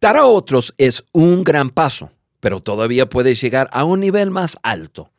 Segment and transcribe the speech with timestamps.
[0.00, 4.56] Dar a otros es un gran paso, pero todavía puedes llegar a un nivel más
[4.62, 5.10] alto.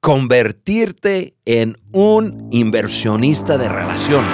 [0.00, 4.32] Convertirte en un inversionista de relaciones.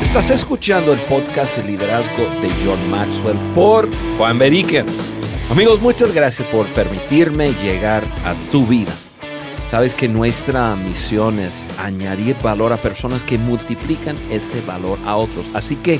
[0.00, 4.86] Estás escuchando el podcast de liderazgo de John Maxwell por Juan Beriken.
[5.50, 8.92] Amigos, muchas gracias por permitirme llegar a tu vida.
[9.70, 15.50] Sabes que nuestra misión es añadir valor a personas que multiplican ese valor a otros.
[15.54, 15.98] Así que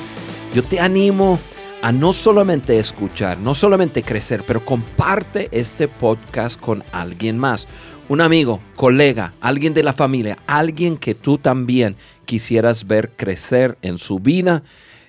[0.54, 1.40] yo te animo
[1.82, 7.66] a no solamente escuchar, no solamente crecer, pero comparte este podcast con alguien más.
[8.08, 13.98] Un amigo, colega, alguien de la familia, alguien que tú también quisieras ver crecer en
[13.98, 14.62] su vida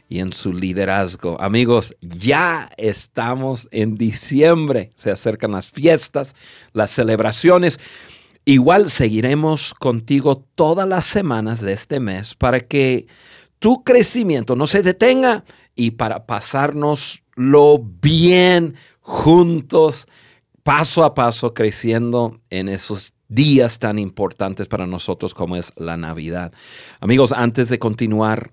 [0.09, 1.39] y en su liderazgo.
[1.41, 6.35] Amigos, ya estamos en diciembre, se acercan las fiestas,
[6.73, 7.79] las celebraciones.
[8.49, 13.05] Igual seguiremos contigo todas las semanas de este mes para que
[13.59, 15.43] tu crecimiento no se detenga
[15.75, 20.07] y para pasárnoslo bien juntos,
[20.63, 26.53] paso a paso, creciendo en esos días tan importantes para nosotros como es la Navidad.
[27.01, 28.51] Amigos, antes de continuar,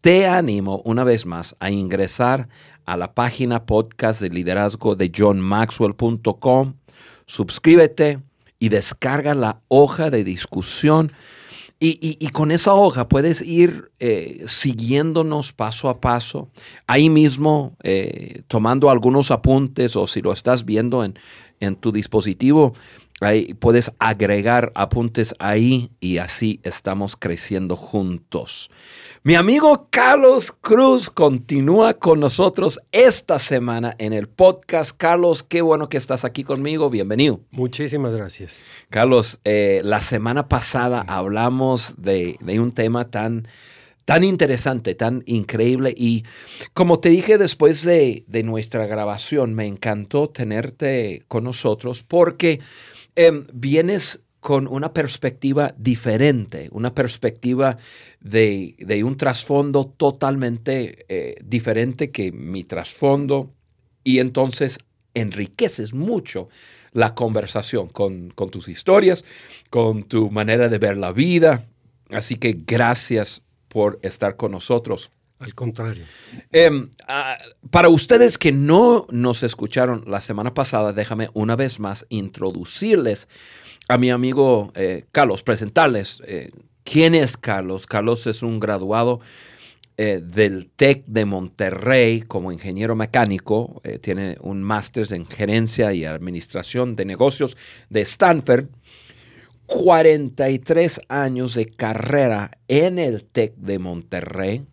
[0.00, 2.48] te animo una vez más a ingresar
[2.84, 6.74] a la página podcast de liderazgo de johnmaxwell.com.
[7.26, 8.18] Suscríbete
[8.60, 11.10] y descarga la hoja de discusión.
[11.82, 16.50] Y, con esa hoja puedes ir eh, siguiéndonos paso a paso,
[16.86, 21.18] ahí mismo eh, tomando algunos apuntes o si lo estás viendo en,
[21.58, 22.74] en tu dispositivo,
[23.20, 28.70] ahí puedes agregar apuntes ahí y así estamos creciendo juntos.
[29.22, 34.96] Mi amigo Carlos Cruz continúa con nosotros esta semana en el podcast.
[34.96, 36.88] Carlos, qué bueno que estás aquí conmigo.
[36.88, 37.40] Bienvenido.
[37.50, 38.62] Muchísimas gracias.
[38.88, 43.46] Carlos, eh, la semana pasada hablamos de, un tema tan,
[44.06, 45.92] tan interesante, tan increíble.
[45.94, 46.24] Y
[46.72, 52.60] como te dije después de, nuestra grabación, me encantó tenerte con nosotros porque
[53.16, 57.76] em, vienes con una perspectiva diferente, una perspectiva
[58.20, 63.52] de, un trasfondo totalmente eh, diferente que mi trasfondo
[64.02, 64.78] y entonces
[65.12, 66.48] enriqueces mucho
[66.92, 69.24] la conversación con, tus historias,
[69.68, 71.66] con tu manera de ver la vida.
[72.10, 75.10] Así que gracias por estar con nosotros.
[75.40, 76.04] Al contrario.
[76.52, 77.38] Em, ah,
[77.70, 83.26] para ustedes que no nos escucharon la semana pasada, déjame una vez más introducirles
[83.88, 86.50] a mi amigo eh, Carlos, presentarles eh,
[86.84, 87.86] quién es Carlos.
[87.86, 89.20] Carlos es un graduado
[89.96, 96.96] eh, del TEC de Monterrey como ingeniero mecánico, tiene un máster en gerencia y administración
[96.96, 97.56] de negocios
[97.88, 98.66] de Stanford.
[99.64, 104.66] 43 años de carrera en el TEC de Monterrey.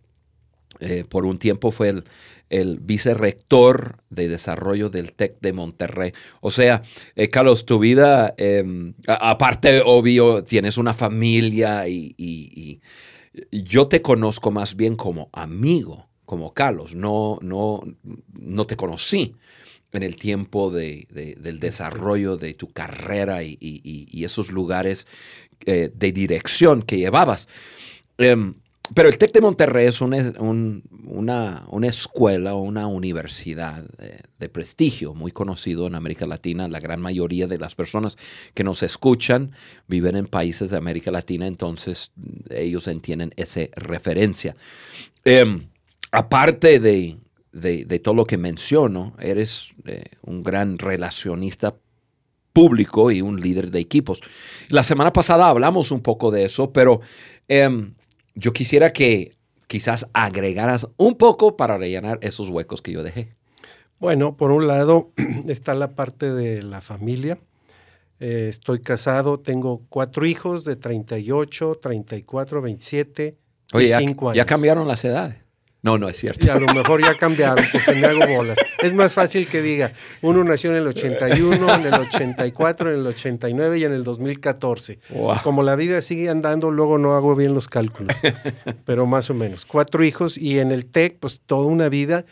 [1.10, 2.04] Por un tiempo fue el,
[2.50, 6.14] el vicerrector de desarrollo del TEC de Monterrey.
[6.42, 6.82] O sea,
[7.16, 12.82] eh, Carlos, tu vida, em, aparte, obvio, tienes una familia y,
[13.52, 16.96] yo te conozco más bien como amigo, como Carlos.
[16.96, 17.84] No, no,
[18.42, 19.36] no te conocí
[19.92, 21.06] en el tiempo de,
[21.40, 25.08] del desarrollo de tu carrera y, esos lugares
[25.68, 27.48] eh, de dirección que llevabas.
[28.18, 28.56] Em,
[28.94, 30.34] pero el TEC de Monterrey es una,
[31.70, 33.84] una, escuela o una universidad
[34.40, 36.68] de, prestigio muy conocido en América Latina.
[36.68, 38.18] La gran mayoría de las personas
[38.54, 39.52] que nos escuchan
[39.88, 42.12] viven en países de América Latina, entonces
[42.50, 44.56] ellos entienden esa referencia.
[45.26, 45.68] Em,
[46.12, 47.18] aparte de,
[48.02, 51.76] todo lo que menciono, eres eh, un gran relacionista
[52.54, 54.22] público y un líder de equipos.
[54.70, 57.02] La semana pasada hablamos un poco de eso, pero...
[57.50, 57.97] Em,
[58.38, 63.36] yo quisiera que quizás agregaras un poco para rellenar esos huecos que yo dejé.
[64.00, 65.12] Bueno, por un lado
[65.48, 67.40] está la parte de la familia.
[68.20, 73.38] Eh, estoy casado, tengo cuatro hijos de 38, 34, 27
[73.74, 74.38] y 5 años.
[74.38, 75.38] Ya cambiaron las edades.
[75.84, 76.46] No, no es cierto.
[76.46, 78.58] Y a lo mejor ya cambiaron porque me hago bolas.
[78.82, 83.08] Es más fácil que diga, uno nació en el 81, en el 84, en el
[83.08, 85.00] 89 y en el 2014.
[85.44, 88.16] Como la vida sigue andando, luego no hago bien los cálculos,
[88.86, 89.66] pero más o menos.
[89.66, 92.26] Cuatro hijos y en el TEC, pues toda una vida,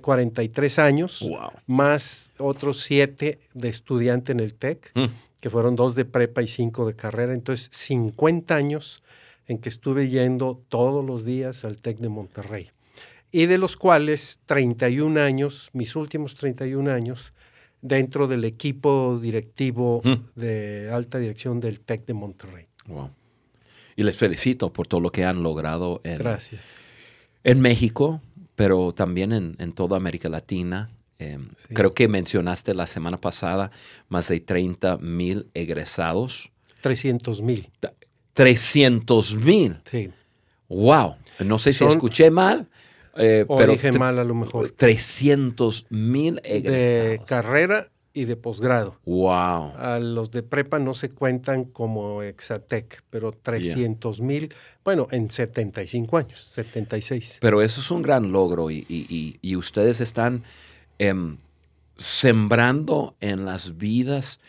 [0.00, 1.28] 43 años,
[1.66, 5.04] más otros siete de estudiante en el TEC, mm.
[5.40, 7.34] que fueron dos de prepa y cinco de carrera.
[7.34, 9.02] Entonces, 50 años
[9.50, 12.70] en que estuve yendo todos los días al TEC de Monterrey.
[13.32, 17.34] Y de los cuales 31 años, mis últimos 31 años,
[17.82, 20.38] dentro del equipo directivo mm.
[20.38, 22.66] de alta dirección del TEC de Monterrey.
[23.96, 26.76] y les felicito por todo lo que han logrado en, Gracias.
[27.42, 28.22] en México,
[28.54, 30.90] pero también en, en toda América Latina.
[31.18, 31.74] Sí.
[31.74, 33.72] Creo que mencionaste la semana pasada
[34.08, 36.50] más de 30 mil egresados.
[36.82, 37.68] 300 mil.
[38.44, 39.76] 300 mil.
[39.90, 40.10] Sí.
[40.68, 41.16] ¡Wow!
[41.40, 42.68] No sé si Son- escuché mal,
[43.16, 44.70] eh, O pero dije mal a lo mejor.
[44.70, 48.98] 300 mil De carrera y de posgrado.
[49.04, 49.72] ¡Wow!
[49.76, 54.52] A los de prepa no se cuentan como Exatec, pero 300 mil,
[54.84, 57.38] bueno, en 75 años, 76.
[57.40, 60.44] Pero eso es un gran logro y, y- y- y ustedes están
[60.98, 61.36] em,
[61.96, 64.40] sembrando en las vidas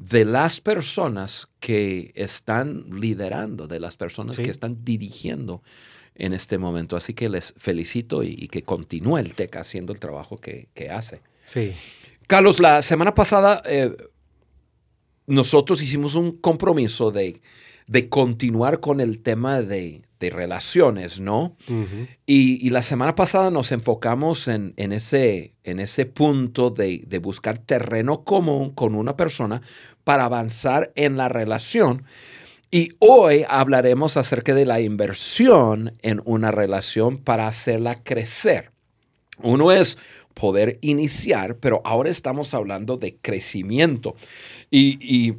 [0.00, 4.42] de las personas que están liderando, de las personas Sí.
[4.42, 5.62] que están dirigiendo
[6.14, 6.96] en este momento.
[6.96, 10.88] Así que les felicito y, y que continúe el TEC haciendo el trabajo que, que
[10.90, 11.20] hace.
[11.44, 11.72] Sí,
[12.26, 13.94] Carlos, la semana pasada eh,
[15.26, 17.40] nosotros hicimos un compromiso de,
[17.86, 21.56] de continuar con el tema de, de relaciones, ¿no?
[22.26, 27.18] Y, y la semana pasada nos enfocamos en, en ese, en ese punto de, de
[27.18, 29.62] buscar terreno común con una persona
[30.04, 32.04] para avanzar en la relación.
[32.70, 38.70] Y hoy hablaremos acerca de la inversión en una relación para hacerla crecer.
[39.42, 39.96] Uno es
[40.34, 44.14] poder iniciar, pero ahora estamos hablando de crecimiento.
[44.70, 45.34] Y, y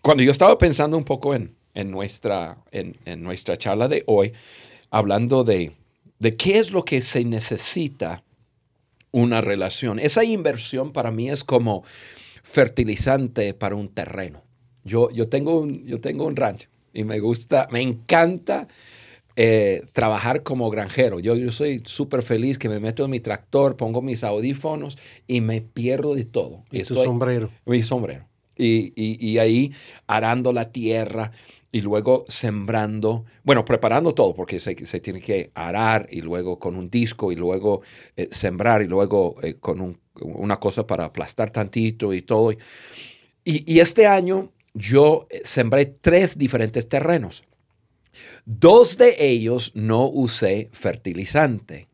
[0.00, 4.32] cuando yo estaba pensando un poco en, en nuestra, en, en nuestra charla de hoy,
[4.90, 5.72] hablando de,
[6.18, 8.22] de qué es lo que se necesita
[9.12, 11.82] una relación, esa inversión para mí es como
[12.42, 14.42] fertilizante para un terreno.
[14.84, 18.66] Yo, yo, tengo, un, yo tengo un rancho y me gusta, me encanta
[19.36, 21.20] eh, trabajar como granjero.
[21.20, 25.40] Yo, yo soy súper feliz que me meto en mi tractor, pongo mis audífonos y
[25.40, 26.64] me pierdo de todo.
[26.70, 27.50] y tu estoy- sombrero.
[27.66, 28.26] mi sombrero.
[28.56, 29.72] Y, y- y ahí
[30.06, 31.30] arando la tierra
[31.72, 36.90] y luego sembrando, bueno, preparando todo, porque se, tiene que arar y luego con un
[36.90, 37.82] disco y luego
[38.16, 42.52] eh, sembrar y luego eh, con un- una cosa para aplastar tantito y todo.
[42.52, 42.58] Y,
[43.44, 47.44] y este año yo eh, sembré tres diferentes terrenos.
[48.44, 51.86] Dos de ellos no usé fertilizante.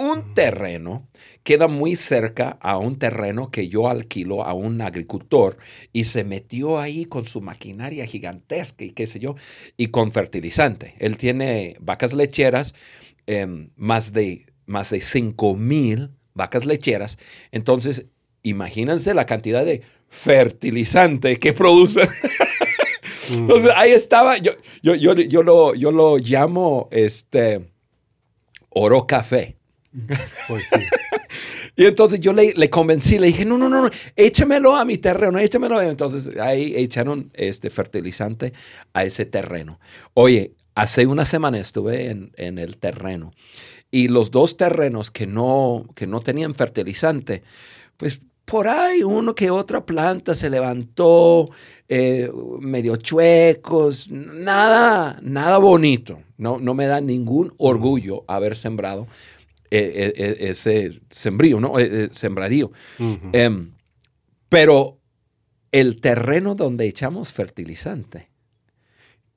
[0.00, 1.08] Un terreno
[1.42, 5.58] queda muy cerca a un terreno que yo alquilo a un agricultor
[5.92, 9.34] y se metió ahí con su maquinaria gigantesca y qué sé yo,
[9.76, 10.94] y con fertilizante.
[11.00, 12.76] Él tiene vacas lecheras,
[13.26, 17.18] em, más de, más de 5 mil vacas lecheras.
[17.50, 18.06] Entonces,
[18.44, 22.02] imagínense la cantidad de fertilizante que produce.
[23.32, 27.68] Entonces, ahí estaba, yo, yo, yo, yo lo, yo lo llamo este,
[28.70, 29.57] oro café.
[30.46, 30.80] Pues sí.
[31.76, 34.98] Y entonces yo le, le convencí, le dije, no, no, no, no, échamelo a mi
[34.98, 35.80] terreno, échamelo.
[35.80, 38.52] Entonces ahí echaron este fertilizante
[38.92, 39.78] a ese terreno.
[40.14, 43.30] Oye, hace una semana estuve en, en el terreno
[43.90, 47.42] y los dos terrenos que no, que no tenían fertilizante,
[47.96, 51.50] pues por ahí uno que otra planta se levantó,
[51.88, 52.30] eh,
[52.60, 56.22] medio chuecos, nada, nada bonito.
[56.38, 59.06] No, no me da ningún orgullo haber sembrado
[59.70, 61.78] eh, eh, ese sembrío, ¿no?
[61.78, 62.70] Eh, sembrarío.
[63.32, 63.72] Em,
[64.48, 64.98] pero
[65.72, 68.28] el terreno donde echamos fertilizante,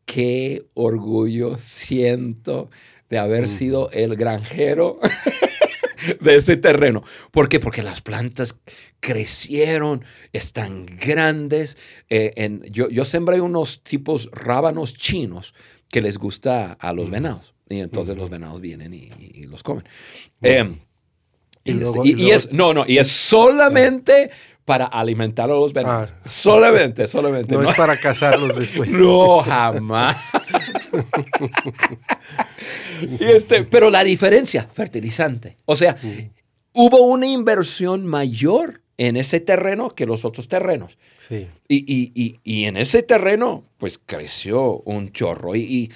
[0.05, 2.69] qué orgullo siento
[3.09, 4.99] de haber sido el granjero
[6.21, 7.03] de ese terreno.
[7.31, 7.59] ¿Por qué?
[7.59, 8.59] Porque las plantas
[8.99, 11.77] crecieron, están grandes.
[12.09, 15.53] eh, en- yo, yo sembré unos tipos rábanos chinos
[15.89, 17.53] que les gusta a los venados.
[17.71, 19.83] Y entonces los venados vienen y, y los comen.
[20.41, 20.79] Em,
[21.63, 24.29] Y y, luego- y- y y luego- es, no, no, y es solamente
[24.65, 26.09] para alimentar a los venados.
[26.13, 26.27] Ah.
[26.29, 27.55] Solamente, solamente.
[27.55, 28.89] No No, es para cazarlos después.
[28.91, 30.15] no, jamás.
[33.19, 35.57] Y este, pero la diferencia, fertilizante.
[35.65, 35.95] O sea,
[36.73, 40.97] hubo una inversión mayor en ese terreno que los otros terrenos.
[41.17, 41.47] Sí.
[41.67, 45.55] Y, y- y- y en ese terreno, pues creció un chorro.
[45.55, 45.91] Y,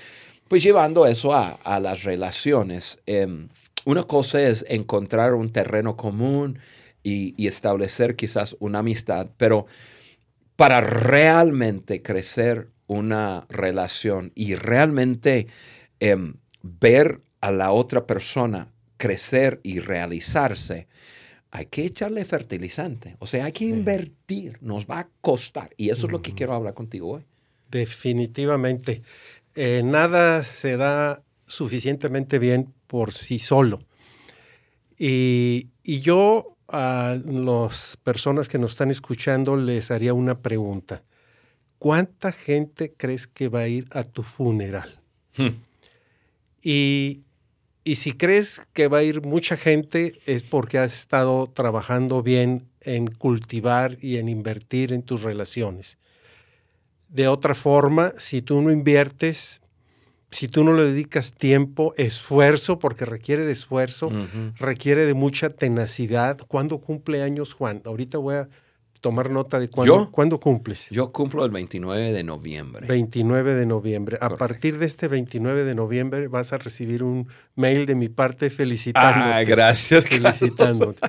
[0.47, 3.49] pues llevando eso a, a las relaciones, em,
[3.85, 6.59] una cosa es encontrar un terreno común
[7.03, 9.67] y, y establecer quizás una amistad, pero
[10.55, 15.47] para realmente crecer una relación y realmente
[15.99, 20.87] em, ver a la otra persona crecer y realizarse,
[21.51, 23.15] hay que echarle fertilizante.
[23.19, 25.69] O sea, hay que invertir, nos va a costar.
[25.77, 27.23] Y eso es lo que quiero hablar contigo hoy.
[27.69, 29.03] Definitivamente.
[29.55, 33.79] Eh, nada se da suficientemente bien por sí solo.
[34.97, 41.03] Y, y yo a las personas que nos están escuchando les haría una pregunta.
[41.77, 45.01] ¿Cuánta gente crees que va a ir a tu funeral?
[45.37, 45.61] Hmm.
[46.61, 47.21] Y,
[47.83, 52.67] y si crees que va a ir mucha gente es porque has estado trabajando bien
[52.81, 55.99] en cultivar y en invertir en tus relaciones.
[57.15, 59.61] De otra forma, si tú no inviertes,
[60.31, 64.11] si tú no le dedicas tiempo, esfuerzo, porque requiere de esfuerzo,
[64.59, 66.37] requiere de mucha tenacidad.
[66.45, 67.81] ¿Cuándo cumple años Juan?
[67.85, 68.49] Ahorita voy a
[68.99, 70.89] tomar nota de cuándo, ¿cuándo cumples.
[70.89, 72.85] Yo cumplo el 29 de noviembre.
[72.85, 74.17] 29 de noviembre.
[74.19, 78.49] A partir de este 29 de noviembre vas a recibir un mail de mi parte
[78.49, 79.33] felicitándote.
[79.33, 80.03] Ah, gracias.
[80.09, 81.07] Felicitándote.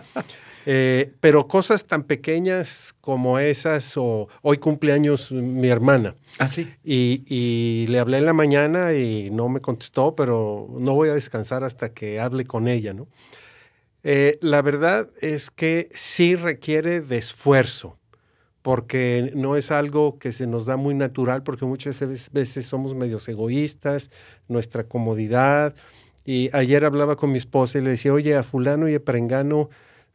[0.69, 6.17] Eh, pero cosas tan pequeñas como esas, o hoy cumpleaños mi hermana.
[6.41, 6.69] Ah, sí.
[6.83, 11.63] Y, le hablé en la mañana y no me contestó, pero no voy a descansar
[11.63, 13.07] hasta que hable con ella, ¿no?
[14.03, 17.97] Eh, la verdad es que sí requiere de esfuerzo,
[18.63, 22.01] porque no es algo que se nos da muy natural, porque muchas
[22.33, 24.11] veces somos medios egoístas,
[24.49, 25.77] nuestra comodidad.
[26.25, 29.71] Y ayer hablaba con mi esposa y le decía, oye, a fulano y a prengano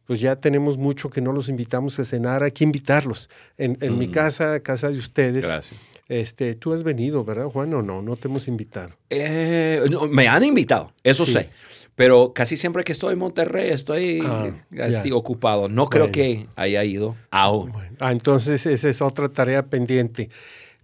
[0.06, 3.30] pues ya tenemos mucho que no los invitamos a cenar, hay que invitarlos.
[3.56, 4.10] En, mi mm.
[4.10, 5.46] casa, casa de ustedes.
[5.46, 5.80] Gracias.
[6.08, 7.72] Este, tú has venido, ¿verdad, Juan?
[7.74, 8.90] O no, no te hemos invitado.
[9.08, 11.48] Eh, me han invitado, eso sé.
[11.94, 14.50] Pero casi siempre que estoy en Monterrey estoy ah,
[14.82, 15.68] así ocupado.
[15.68, 17.72] No creo que haya ido aún.
[18.00, 20.30] Ah, entonces esa es otra tarea pendiente.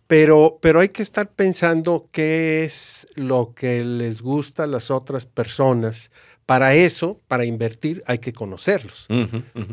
[0.07, 5.27] Pero, pero hay que estar pensando qué es lo que les gusta a las otras
[5.27, 6.11] personas
[6.49, 9.07] para eso, para invertir, hay que conocerlos.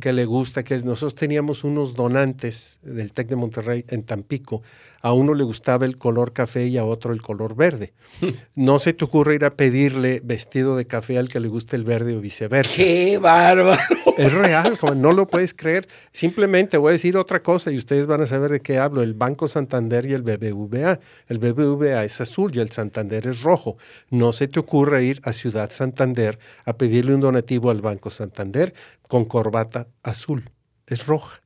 [0.02, 4.62] Que le gusta, que nosotros teníamos unos donantes del TEC de Monterrey en Tampico.
[5.06, 7.94] A uno le gustaba el color café y a otro el color verde.
[8.56, 11.84] No se te ocurre ir a pedirle vestido de café al que le guste el
[11.84, 12.78] verde o viceversa.
[12.78, 13.80] ¡Qué bárbaro!
[14.18, 15.88] Es real, no lo puedes creer.
[16.12, 19.04] Simplemente voy a decir otra cosa y ustedes van a saber de qué hablo.
[19.04, 21.00] El Banco Santander y el BBVA.
[21.28, 23.78] El BBVA es azul y el Santander es rojo.
[24.10, 28.74] No se te ocurre ir a Ciudad Santander a pedirle un donativo al Banco Santander
[29.08, 30.50] con corbata azul.
[30.88, 31.45] Es roja.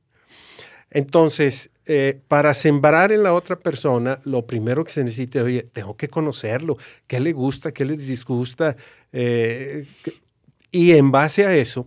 [0.90, 5.96] Entonces, eh, para sembrar en la otra persona, lo primero que se necesita, oye, tengo
[5.96, 8.76] que conocerlo, qué le gusta, qué le disgusta,
[9.12, 9.86] eh,
[10.72, 11.86] y en base a eso,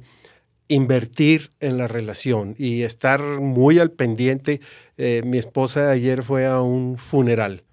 [0.68, 4.62] invertir en la relación y estar muy al pendiente.
[4.98, 7.64] Eh, mi esposa ayer fue a un funeral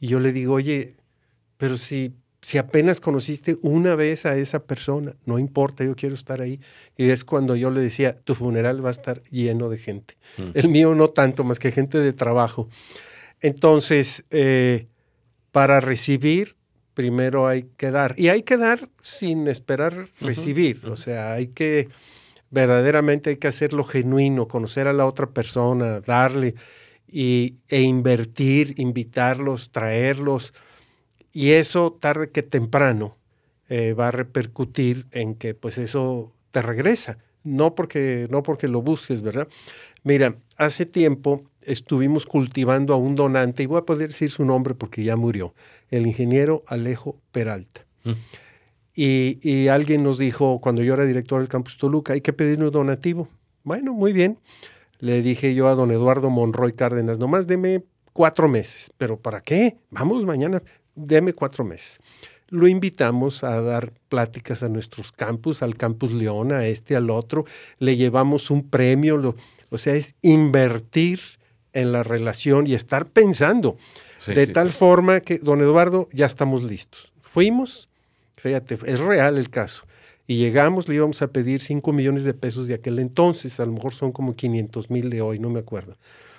[0.00, 0.94] y yo le digo, oye,
[1.56, 2.12] pero si
[2.42, 6.60] si apenas conociste una vez a esa persona, no importa, yo quiero estar ahí.
[6.96, 10.16] Y es cuando yo le decía, tu funeral va a estar lleno de gente.
[10.36, 10.50] Mm.
[10.54, 12.68] El mío no tanto, más que gente de trabajo.
[13.40, 14.88] Entonces, eh,
[15.52, 16.56] para recibir,
[16.94, 18.16] primero hay que dar.
[18.18, 20.80] Y hay que dar sin esperar recibir.
[20.86, 21.88] O sea, hay que,
[22.50, 26.56] verdaderamente hay que hacerlo genuino, conocer a la otra persona, darle
[27.06, 30.52] y, e invertir, invitarlos, traerlos
[31.32, 33.16] y eso tarde que temprano
[33.68, 38.82] eh, va a repercutir en que pues eso te regresa, no porque, no porque lo
[38.82, 39.48] busques, ¿verdad?
[40.04, 44.74] Mira, hace tiempo estuvimos cultivando a un donante, y voy a poder decir su nombre
[44.74, 45.54] porque ya murió,
[45.90, 47.86] el ingeniero Alejo Peralta.
[48.04, 48.12] Mm.
[48.94, 52.62] Y, y, alguien nos dijo, cuando yo era director del campus Toluca, hay que pedir
[52.62, 53.28] un donativo.
[53.64, 54.38] Bueno, muy bien.
[54.98, 58.92] Le dije yo a don Eduardo Monroy Cárdenas, nomás deme cuatro meses.
[58.98, 59.78] ¿Pero para qué?
[59.90, 60.62] Vamos mañana
[60.94, 62.00] deme cuatro meses.
[62.48, 67.46] Lo invitamos a dar pláticas a nuestros campus, al campus León, a este, al otro.
[67.78, 69.16] Le llevamos un premio.
[69.16, 69.36] Lo,
[69.70, 71.20] o sea, es invertir
[71.72, 73.78] en la relación y estar pensando.
[74.26, 77.12] de tal forma que, don Eduardo, ya estamos listos.
[77.22, 77.88] Fuimos,
[78.36, 79.84] fíjate, es real el caso.
[80.26, 83.72] Y llegamos, le íbamos a pedir 5 millones de pesos de aquel entonces, a lo
[83.72, 85.96] mejor son como 500 mil de hoy, no me acuerdo.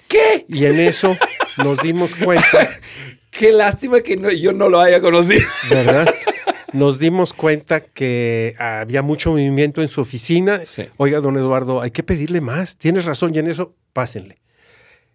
[0.07, 0.45] ¿Qué?
[0.48, 1.17] Y en eso
[1.57, 2.69] nos dimos cuenta
[3.37, 5.41] Qué lástima que yo no lo haya conocido.
[5.69, 6.13] ¿Verdad?
[6.73, 10.61] Nos dimos cuenta que había mucho movimiento en su oficina.
[10.97, 12.77] Oiga, don Eduardo, hay que pedirle más.
[12.77, 14.37] Tienes razón y en eso, pásenle.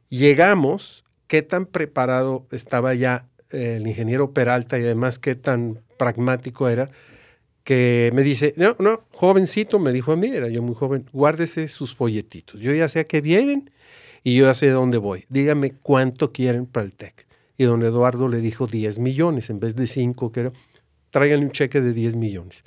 [0.09, 6.91] Llegamos, qué tan preparado estaba ya el ingeniero Peralta y además qué tan pragmático era,
[7.65, 11.69] que me dice, no, no, jovencito, me dijo a mí, era yo muy joven, guárdese
[11.69, 12.61] sus folletitos.
[12.61, 13.71] Yo ya sé a qué vienen
[14.23, 15.25] y yo ya sé dónde voy.
[15.29, 17.28] Dígame cuánto quieren para el TEC
[17.59, 20.53] y don Eduardo le dijo 10 millones en vez de 5, que era,
[21.11, 22.65] tráiganle un cheque de 10 millones.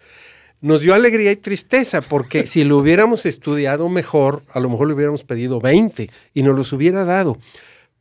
[0.59, 4.93] Nos dio alegría y tristeza, porque si lo hubiéramos estudiado mejor, a lo mejor le
[4.93, 7.39] hubiéramos pedido 20 y nos los hubiera dado,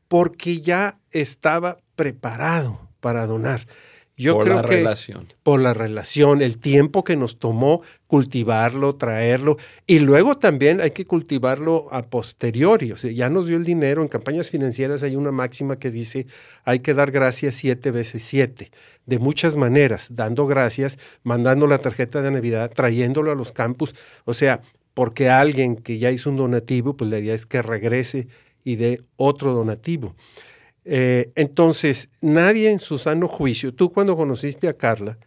[0.09, 3.67] porque ya estaba preparado para donar.
[4.21, 5.27] Yo por creo la que relación.
[5.43, 11.07] por la relación, el tiempo que nos tomó cultivarlo, traerlo, y luego también hay que
[11.07, 12.93] cultivarlo a posteriori.
[12.93, 14.03] O sea, ya nos dio el dinero.
[14.03, 16.27] En campañas financieras hay una máxima que dice
[16.65, 18.71] hay que dar gracias siete veces siete,
[19.07, 23.97] de muchas maneras, dando gracias, mandando la tarjeta de Navidad, trayéndolo a los campus.
[24.27, 24.61] O sea,
[24.93, 28.29] porque alguien que ya hizo un donativo, pues la idea es que regrese
[28.65, 30.15] y dé otro donativo.
[30.85, 35.19] Eh, entonces, nadie en su sano juicio, tú cuando conociste a Carla,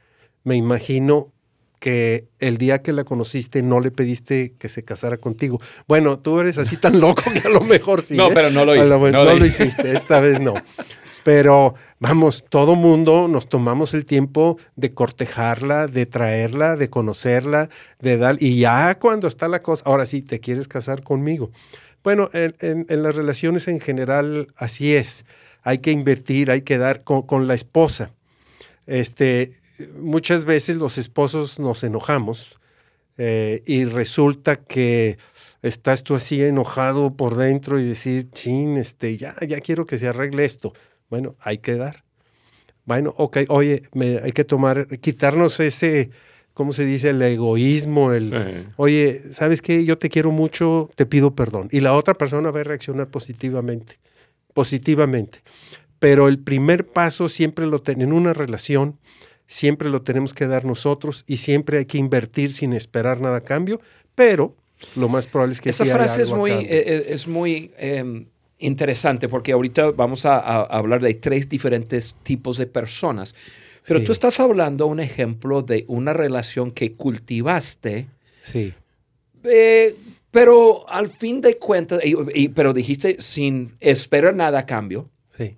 [0.43, 1.31] me imagino
[1.83, 5.60] que el día que la conociste no le pediste que se casara contigo.
[5.86, 8.15] Bueno, tú eres así tan loco que a lo mejor sí.
[8.15, 8.31] No, ¿eh?
[8.33, 8.86] pero no lo hice.
[8.86, 9.65] no no lo lo hice.
[9.65, 10.53] hiciste, esta vez no.
[11.25, 17.67] Pero vamos, todo mundo nos tomamos el tiempo de cortejarla, de traerla, de conocerla,
[18.00, 18.38] de dar.
[18.39, 21.51] Y ya cuando está la cosa, ahora sí, te quieres casar conmigo.
[22.03, 25.25] Bueno, en, las relaciones en general así es.
[25.62, 28.12] Hay que invertir, hay que dar con, con la esposa.
[28.86, 29.51] Este,
[29.98, 32.60] muchas veces los esposos nos enojamos
[33.17, 35.17] eh, y resulta que
[35.62, 40.10] estás tú así enojado por dentro y decir, chin, este, ya, ya quiero que se
[40.10, 40.74] arregle esto.
[41.10, 42.03] Bueno, hay que dar.
[42.86, 46.10] Bueno, ok, oye, me- hay que tomar, quitarnos ese,
[46.53, 47.10] ¿cómo se dice?
[47.10, 48.67] El egoísmo, el, Sí.
[48.77, 49.86] oye, ¿sabes qué?
[49.86, 51.67] Yo te quiero mucho, te pido perdón.
[51.72, 53.98] Y la otra persona va a reaccionar positivamente,
[54.53, 55.39] positivamente.
[56.00, 58.98] Pero el primer paso siempre lo ten- en una relación,
[59.48, 63.41] siempre lo tenemos que dar nosotros y siempre hay que invertir sin esperar nada a
[63.41, 63.79] cambio,
[64.15, 64.55] pero
[64.95, 67.72] lo más probable es que Esa sí frase es algo muy, eh, eh, es muy
[67.77, 68.25] em,
[68.60, 73.33] interesante porque ahorita vamos a, a hablar de tres diferentes tipos de personas.
[73.87, 74.05] Pero Sí.
[74.05, 78.07] tú estás hablando un ejemplo de una relación que cultivaste,
[78.41, 78.73] sí,
[79.43, 79.95] eh,
[80.31, 85.57] pero al fin de cuentas, y- y- pero dijiste sin esperar nada a cambio, sí.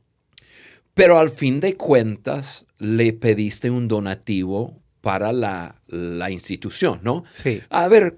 [0.94, 7.24] pero al fin de cuentas le pediste un donativo para la, la institución, ¿no?
[7.34, 7.62] Sí.
[7.70, 8.16] A ver,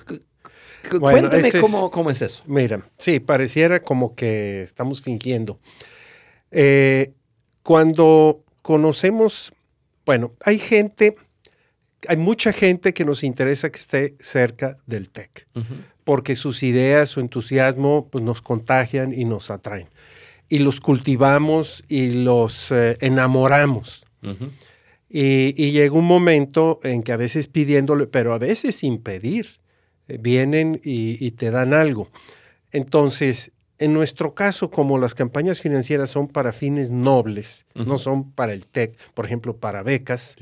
[1.02, 2.44] Bueno, cuéntame ese es- cómo, cómo es eso.
[2.48, 5.60] Mira, sí, pareciera como que estamos fingiendo.
[6.50, 7.12] Eh,
[7.62, 9.52] cuando conocemos,
[10.08, 11.18] bueno, hay gente,
[12.08, 15.48] hay mucha gente que nos interesa que esté cerca del TEC,
[16.06, 19.90] porque sus ideas, su entusiasmo, pues nos contagian y nos atraen.
[20.48, 24.06] Y los cultivamos y los eh, enamoramos.
[25.10, 29.60] Y, y llega un momento en que a veces pidiéndole, pero a veces sin pedir,
[30.08, 32.10] eh, vienen y, y te dan algo.
[32.72, 38.54] Entonces, en nuestro caso, como las campañas financieras son para fines nobles, no son para
[38.54, 40.36] el TEC, por ejemplo, para becas,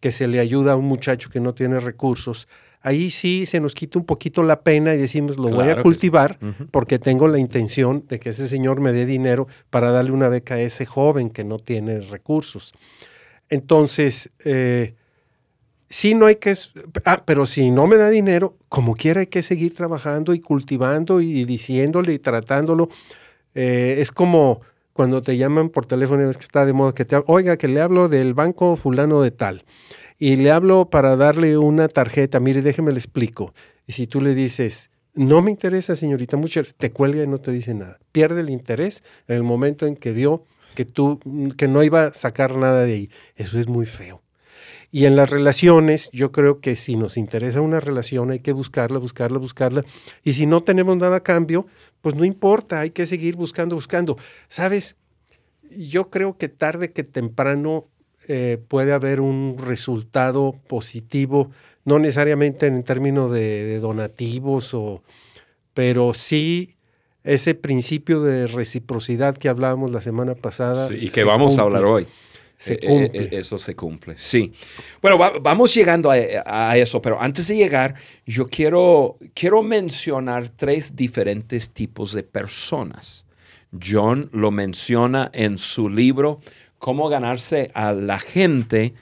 [0.00, 2.48] que se le ayuda a un muchacho que no tiene recursos,
[2.80, 6.38] ahí sí se nos quita un poquito la pena y decimos, lo voy a cultivar
[6.70, 10.54] porque tengo la intención de que ese señor me dé dinero para darle una beca
[10.54, 12.74] a ese joven que no tiene recursos.
[13.48, 14.94] Entonces, eh,
[15.92, 16.54] sí no hay que...
[17.04, 21.20] Ah, pero si no me da dinero, como quiera hay que seguir trabajando y cultivando
[21.20, 22.88] y diciéndole y tratándolo.
[23.54, 24.62] Eh, es como
[24.94, 27.82] cuando te llaman por teléfono, es que está de moda que te oiga, que le
[27.82, 29.64] hablo del banco fulano de tal.
[30.18, 33.52] Y le hablo para darle una tarjeta, mire, déjeme le explico.
[33.86, 37.52] Y si tú le dices, no me interesa, señorita, muchas te cuelga y no te
[37.52, 37.98] dice nada.
[38.12, 41.20] Pierde el interés en el momento en que vio que tú,
[41.58, 43.10] que no iba a sacar nada de ahí.
[43.36, 44.21] Eso es muy feo.
[44.94, 48.98] Y en las relaciones, yo creo que si nos interesa una relación, hay que buscarla,
[48.98, 49.84] buscarla, buscarla.
[50.22, 51.66] Y si no tenemos nada a cambio,
[52.02, 54.18] pues no importa, hay que seguir buscando, buscando.
[54.48, 54.96] ¿Sabes?
[55.70, 57.88] Yo creo que tarde que temprano
[58.28, 61.50] eh, puede haber un resultado positivo,
[61.86, 65.02] no necesariamente en términos de, de donativos, o,
[65.72, 66.76] pero sí
[67.24, 70.88] ese principio de reciprocidad que hablábamos la semana pasada.
[70.88, 72.06] Sí, y que vamos a hablar hoy.
[72.62, 73.22] Se Eh, eh, cumple.
[73.24, 74.52] eh, eso se cumple, sí.
[75.00, 76.16] Bueno, va- vamos llegando a,
[76.70, 77.94] a eso, pero antes de llegar,
[78.24, 83.26] yo quiero, quiero mencionar tres diferentes tipos de personas.
[83.84, 86.40] John lo menciona en su libro,
[86.78, 88.94] Cómo ganarse a la gente,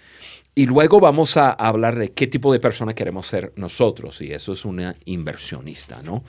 [0.55, 4.53] y luego vamos a hablar de qué tipo de persona queremos ser nosotros, y eso
[4.53, 6.23] es una inversionista, ¿no?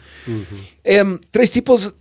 [0.84, 1.94] Em, tres tipos,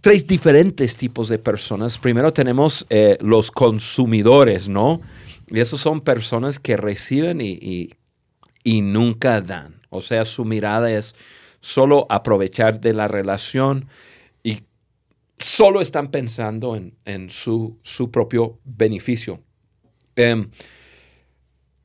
[0.00, 1.98] tres diferentes tipos de personas.
[1.98, 5.00] Primero tenemos eh, los consumidores, ¿no?
[5.48, 7.88] Y esos son personas que reciben y,
[8.64, 9.80] y- nunca dan.
[9.90, 11.14] O sea, su mirada es
[11.60, 13.88] solo aprovechar de la relación
[14.42, 14.62] y
[15.38, 19.40] solo están pensando en, en su, su propio beneficio.
[20.16, 20.50] Em,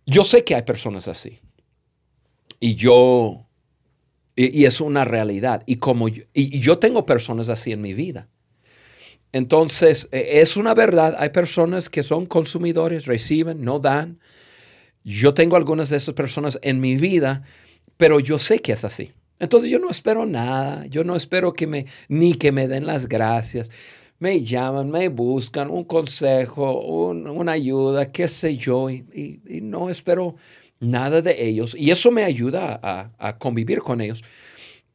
[0.05, 1.39] yo sé que hay personas así.
[2.59, 3.45] Y yo
[4.35, 5.63] y, y es una realidad.
[5.65, 8.27] Y como yo, y, y yo tengo personas así en mi vida.
[9.31, 11.15] Entonces, e, es una verdad.
[11.17, 14.19] Hay personas que son consumidores, reciben, no dan.
[15.03, 17.43] Yo tengo algunas de esas personas en mi vida,
[17.97, 19.13] pero yo sé que es así.
[19.39, 23.09] Entonces yo no espero nada, yo no espero que me, ni que me den las
[23.09, 23.71] gracias.
[24.19, 30.35] Me llaman, me buscan un consejo, una ayuda, qué sé yo, y, no espero
[30.81, 31.75] nada de ellos.
[31.77, 34.23] Y eso me ayuda a, convivir con ellos.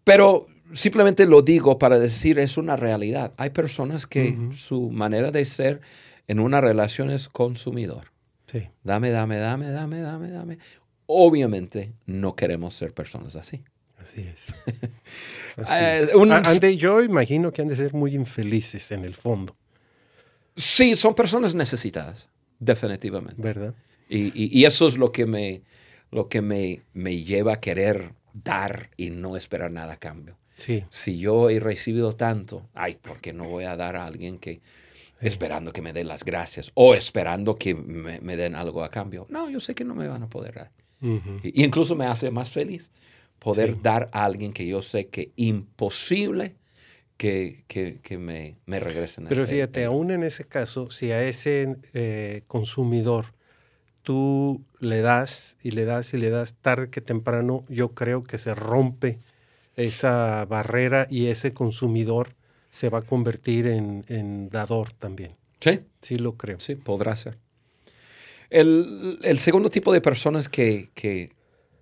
[0.05, 3.33] Pero simplemente lo digo para decir, es una realidad.
[3.39, 5.81] Hay personas que su manera de ser
[6.29, 8.13] en una relación es consumidor.
[8.47, 8.69] Sí.
[8.85, 10.59] Dame, dame, dame, dame, dame, dame.
[11.07, 13.63] Obviamente no queremos ser personas así.
[13.99, 14.47] Así es.
[15.59, 19.57] Eh, yo imagino que han de ser muy infelices en el fondo.
[20.55, 23.41] Sí, son personas necesitadas, definitivamente.
[23.41, 23.75] ¿Verdad?
[24.09, 25.63] Y, eso es lo que, me,
[26.11, 30.37] lo que me, me, lleva a querer dar y no esperar nada a cambio.
[30.57, 30.85] Sí.
[30.89, 34.61] Si yo he recibido tanto, ay, ¿por qué no voy a dar a alguien que
[35.21, 39.27] esperando que me den las gracias o esperando que me, den algo a cambio?
[39.29, 40.71] No, yo sé que no me van a poder dar.
[41.01, 42.91] y incluso me hace más feliz
[43.39, 46.57] poder dar a alguien que yo sé que imposible
[47.17, 49.27] que, que, me, me, regresen.
[49.29, 53.36] Pero fíjate, aún en ese caso, si a ese eh, consumidor
[54.07, 58.39] tú le das y le das y le das tarde que temprano, yo creo que
[58.39, 59.19] se rompe
[59.75, 62.37] esa barrera y ese consumidor
[62.71, 65.33] se va a convertir en, en dador también.
[65.59, 65.81] Sí.
[66.01, 66.61] Sí, lo creo.
[66.61, 67.37] Sí, podrá ser.
[68.49, 71.33] El, el segundo tipo de personas que, que,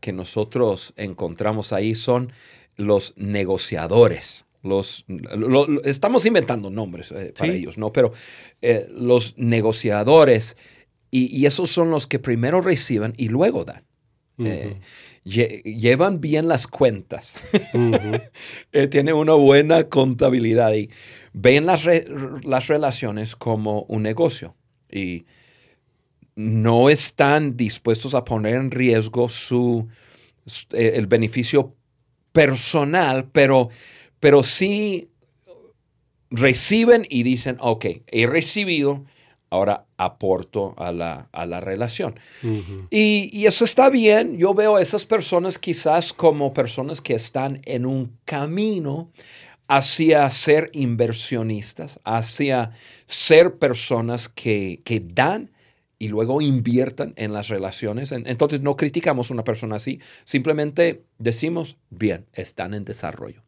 [0.01, 2.33] que nosotros encontramos ahí son
[2.77, 4.47] los negociadores.
[4.63, 5.05] Los,
[5.85, 7.93] estamos inventando nombres eh, para ellos, ¿no?
[7.93, 8.13] Pero
[8.63, 10.57] eh, los negociadores,
[11.16, 13.85] y, esos son los que primero reciben y luego dan.
[14.38, 14.81] Eh,
[15.24, 17.35] llevan bien las cuentas,
[18.90, 20.90] tienen una buena contabilidad y
[21.33, 21.87] ven las,
[22.42, 24.57] las relaciones como un negocio.
[24.90, 25.24] Y
[26.35, 29.87] no están dispuestos a poner en riesgo su,
[30.72, 31.74] eh, el beneficio
[32.33, 33.68] personal, pero,
[34.18, 35.11] pero sí
[36.31, 39.05] reciben y dicen, ok, he recibido,
[39.55, 42.19] ahora aporto a la, a la relación.
[42.90, 44.37] y, y, eso está bien.
[44.37, 49.11] Yo veo a esas personas quizás como personas que están en un camino
[49.69, 52.73] hacia ser inversionistas, hacia
[53.07, 55.51] ser personas que, que dan
[55.99, 58.12] y luego inviertan en las relaciones.
[58.12, 63.43] Entonces no criticamos a una persona así, simplemente decimos, bien, están en desarrollo.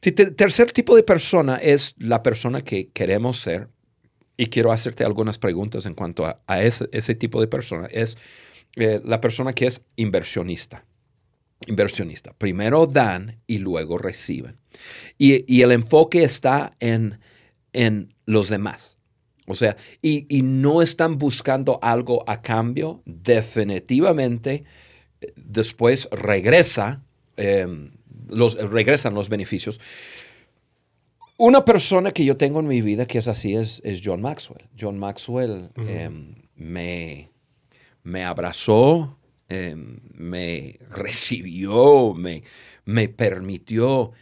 [0.00, 3.68] Tercer tipo de persona es la persona que queremos ser,
[4.40, 8.16] y quiero hacerte algunas preguntas en cuanto a, ese, tipo de persona, es
[8.76, 10.84] eh, la persona que es inversionista.
[11.66, 12.32] Inversionista.
[12.32, 14.56] Primero dan y luego reciben.
[15.18, 17.20] Y, el enfoque está en,
[17.74, 19.00] en los demás
[19.50, 24.62] o sea, y, no están buscando algo a cambio, definitivamente
[25.20, 27.02] eh, después regresa,
[27.36, 27.90] em,
[28.28, 29.80] los, regresan los beneficios.
[31.42, 34.68] Una persona que yo tengo en mi vida que es así es, es John Maxwell.
[34.78, 37.30] John Maxwell em, me,
[38.02, 39.16] me, abrazó,
[39.48, 42.42] em, me recibió, me,
[42.84, 44.12] me permitió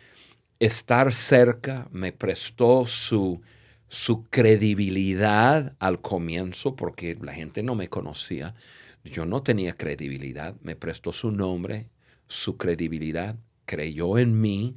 [0.61, 3.43] estar cerca, me prestó su,
[3.89, 8.55] su credibilidad al comienzo, porque la gente no me conocía.
[9.03, 10.55] Yo no tenía credibilidad.
[10.61, 11.91] Me prestó su nombre,
[12.29, 14.77] su credibilidad, creyó en mí,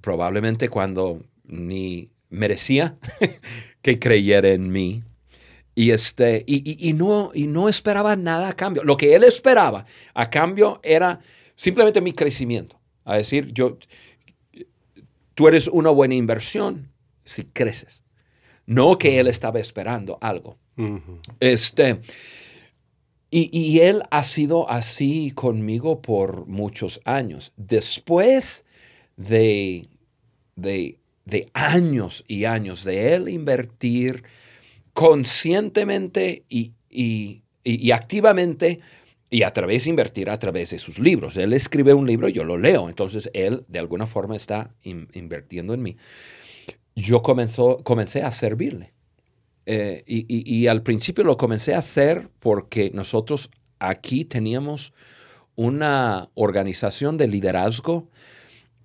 [0.00, 2.96] probablemente cuando ni merecía
[3.82, 5.02] que creyera en mí.
[5.74, 8.82] Y, este, y, no, y no esperaba nada a cambio.
[8.84, 11.20] Lo que él esperaba a cambio era
[11.54, 12.78] simplemente mi crecimiento.
[13.04, 13.78] A decir, yo,
[15.34, 16.90] tú eres una buena inversión
[17.24, 18.04] si creces.
[18.66, 20.58] No que él estaba esperando algo.
[21.38, 22.00] Este,
[23.30, 27.52] y, él ha sido así conmigo por muchos años.
[27.56, 28.64] Después
[29.16, 29.88] de,
[30.56, 30.99] de,
[31.54, 34.24] años y años de él invertir
[34.92, 38.80] conscientemente y, y, activamente
[39.30, 41.36] y a través de invertir a través de sus libros.
[41.36, 45.82] Él escribe un libro, yo lo leo, entonces él de alguna forma está invirtiendo en
[45.82, 45.96] mí
[46.94, 48.92] yo comenzó, comencé a servirle.
[49.66, 54.92] Eh, y, al principio lo comencé a hacer porque nosotros aquí teníamos
[55.54, 58.08] una organización de liderazgo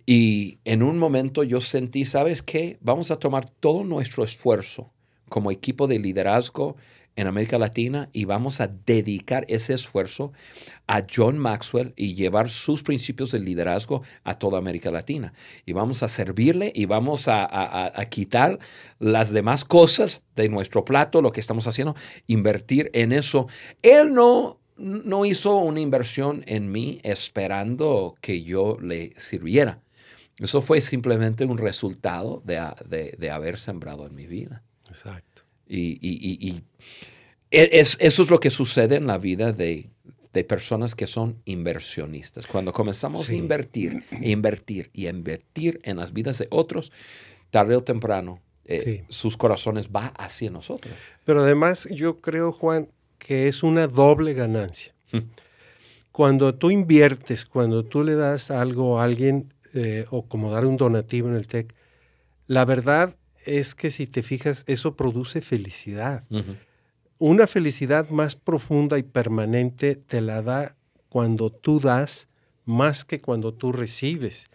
[0.05, 2.77] y en un momento yo sentí, ¿sabes qué?
[2.81, 4.91] Vamos a tomar todo nuestro esfuerzo
[5.29, 6.75] como equipo de liderazgo
[7.15, 10.33] en América Latina y vamos a dedicar ese esfuerzo
[10.85, 15.33] a John Maxwell y llevar sus principios de liderazgo a toda América Latina.
[15.65, 18.59] Y vamos a servirle y vamos a, quitar
[18.99, 21.95] las demás cosas de nuestro plato, lo que estamos haciendo,
[22.27, 23.47] invertir en eso.
[23.81, 29.79] Él no, no hizo una inversión en mí esperando que yo le sirviera.
[30.39, 34.63] Eso fue simplemente un resultado de, haber sembrado en mi vida.
[34.89, 35.43] Exacto.
[35.67, 36.61] Y,
[37.51, 39.89] e, eso es lo que sucede en la vida de,
[40.49, 42.45] personas que son inversionistas.
[42.45, 46.91] Cuando comenzamos a invertir, e invertir y invertir en las vidas de otros,
[47.51, 50.93] tarde o temprano, eh, sus corazones va hacia nosotros.
[51.23, 54.93] Pero además yo creo, Juan, que es una doble ganancia.
[56.11, 60.77] Cuando tú inviertes, cuando tú le das algo a alguien, eh, o como dar un
[60.77, 61.75] donativo en el TEC,
[62.47, 66.23] la verdad es que si te fijas, eso produce felicidad.
[67.17, 70.75] Una felicidad más profunda y permanente te la da
[71.09, 72.27] cuando tú das
[72.65, 74.49] más que cuando tú recibes.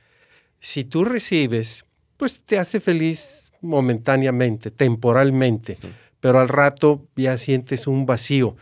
[0.58, 1.84] Si tú recibes,
[2.16, 5.78] pues te hace feliz momentáneamente, temporalmente,
[6.20, 8.56] pero al rato ya sientes un vacío.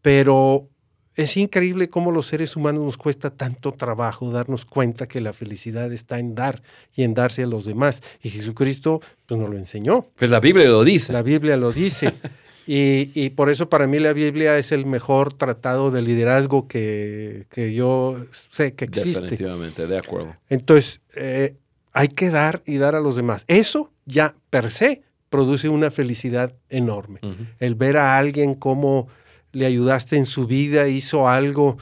[0.00, 0.68] Pero
[1.18, 5.92] es increíble cómo los seres humanos nos cuesta tanto trabajo darnos cuenta que la felicidad
[5.92, 6.62] está en dar
[6.94, 8.04] y en darse a los demás.
[8.22, 10.06] Y Jesucristo pues, nos lo enseñó.
[10.16, 11.12] Pues la Biblia lo dice.
[11.12, 12.14] La Biblia lo dice.
[12.68, 18.16] y, por eso para mí la Biblia es el mejor tratado de liderazgo que, yo
[18.30, 19.22] sé que existe.
[19.22, 20.36] Definitivamente, de acuerdo.
[20.48, 21.56] Entonces, eh,
[21.94, 23.44] hay que dar y dar a los demás.
[23.48, 27.18] Eso ya per se produce una felicidad enorme.
[27.58, 29.08] El ver a alguien como
[29.52, 31.76] le ayudaste en su vida, hizo algo.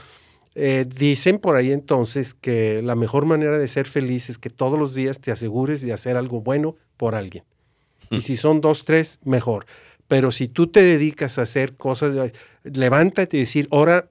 [0.54, 4.78] Eh, dicen por ahí entonces que la mejor manera de ser feliz es que todos
[4.78, 7.44] los días te asegures de hacer algo bueno por alguien.
[8.10, 9.66] Y si son dos, tres, mejor.
[10.08, 14.08] Pero si tú te dedicas a hacer cosas, levántate y decir, ahora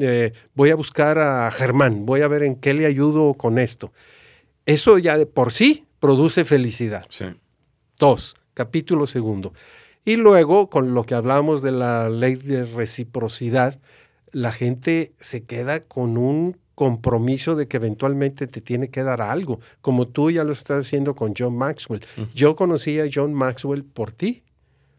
[0.00, 3.92] eh, voy a buscar a Germán, voy a ver en qué le ayudo con esto.
[4.64, 7.06] Eso ya de por sí produce felicidad.
[7.98, 9.52] Dos, capítulo segundo.
[10.06, 13.80] Y luego, con lo que hablamos de la ley de reciprocidad,
[14.30, 19.58] la gente se queda con un compromiso de que eventualmente te tiene que dar algo,
[19.80, 22.04] como tú ya lo estás haciendo con John Maxwell.
[22.32, 24.44] Yo conocí a John Maxwell por ti,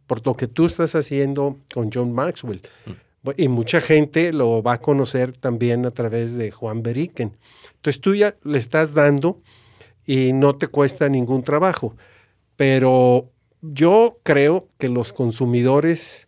[0.08, 2.62] por lo que tú estás haciendo con John Maxwell.
[3.38, 7.38] Y mucha gente lo va a conocer también a través de Juan Beriken.
[7.76, 9.40] Entonces tú ya le estás dando
[10.06, 11.96] y no te cuesta ningún trabajo.
[12.58, 13.30] Pero
[13.74, 16.28] yo creo que los consumidores,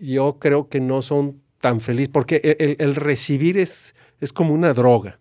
[0.00, 5.18] yo creo que no son tan felices, porque el, recibir es, es como una droga.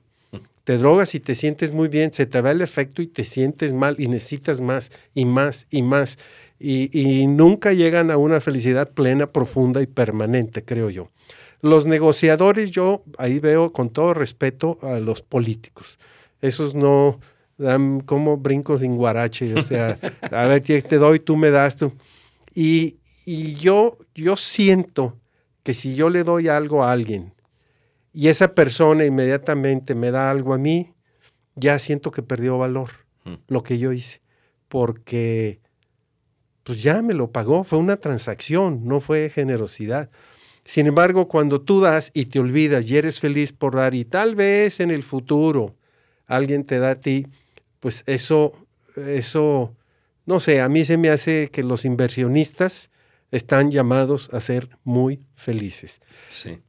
[0.63, 3.73] Te drogas y te sientes muy bien, se te va el efecto y te sientes
[3.73, 6.17] mal y necesitas más y más y más.
[6.57, 11.09] Y, y nunca llegan a una felicidad plena, profunda y permanente, creo yo.
[11.61, 15.99] Los negociadores, yo ahí veo con todo respeto a los políticos.
[16.41, 17.19] Esos no,
[17.63, 19.97] dan como brincos sin guarache, o sea,
[20.31, 21.93] a ver, te doy, tú me das tú.
[22.53, 25.17] Y, yo, yo siento
[25.63, 27.33] que si yo le doy algo a alguien
[28.11, 30.93] y esa persona inmediatamente me da algo a mí,
[31.55, 32.89] ya siento que perdió valor
[33.23, 33.35] hmm.
[33.47, 34.21] lo que yo hice,
[34.67, 35.61] porque
[36.63, 40.09] pues ya me lo pagó, fue una transacción, no fue generosidad.
[40.65, 44.35] Sin embargo, cuando tú das y te olvidas y eres feliz por dar y tal
[44.35, 45.75] vez en el futuro
[46.25, 47.27] alguien te da a ti,
[47.83, 48.65] pues eso,
[48.95, 49.75] eso,
[50.25, 52.91] no sé, a mí se me hace que los inversionistas
[53.29, 56.01] están llamados a ser muy felices.
[56.29, 56.59] Sí.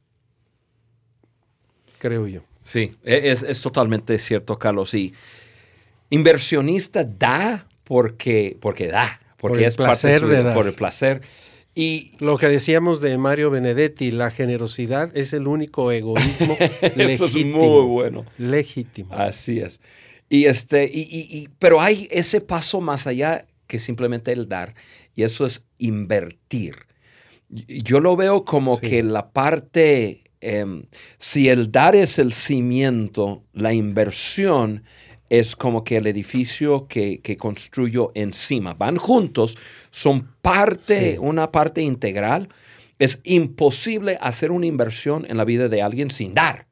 [1.99, 2.41] Creo yo.
[2.63, 4.93] Sí, e, es, totalmente cierto, Carlos.
[4.93, 5.13] Y
[6.09, 11.21] inversionista da porque, porque da, porque es placer parte de, por el placer.
[11.73, 17.45] Y lo que decíamos de Mario Benedetti, la generosidad es el único egoísmo Eso Es
[17.45, 18.25] muy bueno.
[18.37, 19.13] Legítimo.
[19.13, 19.79] Así es.
[20.29, 24.75] Y este, y, y, pero hay ese paso más allá que simplemente el dar,
[25.15, 26.75] y eso es invertir.
[27.49, 30.85] Yo lo veo como que la parte, em,
[31.19, 34.83] si el dar es el cimiento, la inversión
[35.29, 38.73] es como que el edificio que, que construyo encima.
[38.73, 39.57] Van juntos,
[39.91, 42.49] son parte, una parte integral.
[42.99, 46.67] Es imposible hacer una inversión en la vida de alguien sin dar.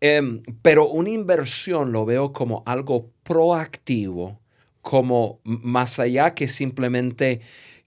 [0.00, 4.40] Em, pero una inversión lo veo como algo proactivo,
[4.82, 7.40] como más allá que simplemente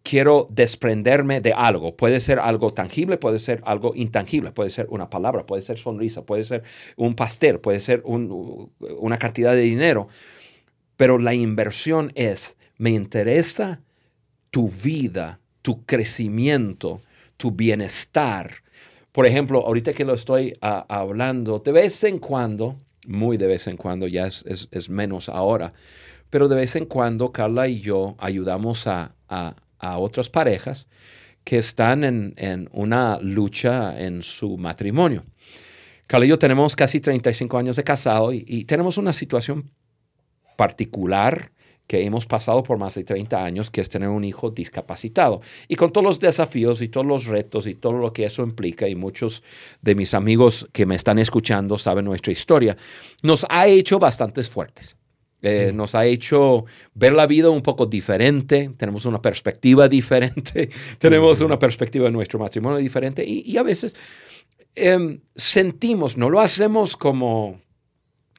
[0.04, 1.96] quiero desprenderme de algo.
[1.96, 6.26] Puede ser algo tangible, puede ser algo intangible, puede ser una palabra, puede ser sonrisa,
[6.26, 6.64] puede ser
[6.96, 10.08] un pastel, puede ser una cantidad de dinero.
[10.98, 13.82] Pero la inversión es, me interesa
[14.52, 17.02] tu vida, tu crecimiento,
[17.38, 18.64] tu bienestar.
[19.20, 23.68] Por ejemplo, ahorita que lo estoy ah, hablando, de vez en cuando, muy de vez
[23.68, 25.74] en cuando, ya es, menos ahora,
[26.30, 29.12] pero de vez en cuando Carla y yo ayudamos a,
[29.98, 30.88] otras parejas
[31.44, 35.26] que están en, una lucha en su matrimonio.
[36.08, 39.70] Carla y yo tenemos casi 35 años de casado y tenemos una situación
[40.56, 41.52] particular
[41.90, 45.42] que hemos pasado por más de 30 años, que es tener un hijo discapacitado.
[45.68, 48.88] Y con todos los desafíos y todos los retos y todo lo que eso implica,
[48.88, 49.42] y muchos
[49.82, 52.78] de mis amigos que me están escuchando saben nuestra historia,
[53.24, 54.98] nos ha hecho bastante fuertes.
[55.42, 61.42] Eh, nos ha hecho ver la vida un poco diferente, tenemos una perspectiva diferente, tenemos
[61.42, 63.96] una perspectiva de nuestro matrimonio diferente y, a veces
[64.76, 67.60] em, sentimos, no lo hacemos como,